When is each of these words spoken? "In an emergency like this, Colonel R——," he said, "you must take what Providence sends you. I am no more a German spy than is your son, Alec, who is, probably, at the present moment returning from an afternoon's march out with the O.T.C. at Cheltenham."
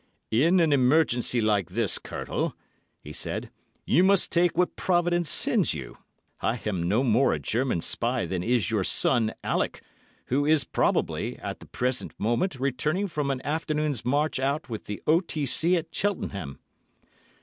"In 0.31 0.59
an 0.59 0.73
emergency 0.73 1.41
like 1.41 1.69
this, 1.69 1.99
Colonel 1.99 2.43
R——," 2.43 2.53
he 2.99 3.13
said, 3.13 3.51
"you 3.85 4.03
must 4.03 4.31
take 4.31 4.57
what 4.57 4.75
Providence 4.75 5.29
sends 5.29 5.75
you. 5.75 5.99
I 6.41 6.59
am 6.65 6.87
no 6.89 7.03
more 7.03 7.33
a 7.33 7.39
German 7.39 7.81
spy 7.81 8.25
than 8.25 8.41
is 8.41 8.71
your 8.71 8.83
son, 8.83 9.31
Alec, 9.43 9.83
who 10.25 10.43
is, 10.43 10.63
probably, 10.63 11.37
at 11.37 11.59
the 11.59 11.67
present 11.67 12.19
moment 12.19 12.55
returning 12.59 13.07
from 13.09 13.29
an 13.29 13.45
afternoon's 13.45 14.03
march 14.03 14.39
out 14.39 14.71
with 14.71 14.85
the 14.85 15.03
O.T.C. 15.05 15.77
at 15.77 15.93
Cheltenham." 15.93 16.57